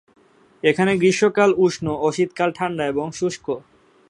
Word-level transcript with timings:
এখানে 0.63 0.91
গ্রীষ্মকাল 0.97 1.51
উষ্ণ 1.57 1.85
ও 1.97 2.07
শীতকাল 2.15 2.49
ঠাণ্ডা 2.57 2.83
এবং 2.87 3.05
শুষ্ক। 3.11 3.45